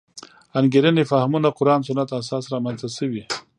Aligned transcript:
انګېرنې 0.59 1.03
فهمونه 1.11 1.49
قران 1.57 1.81
سنت 1.87 2.09
اساس 2.21 2.43
رامنځته 2.53 2.89
شوې. 2.97 3.23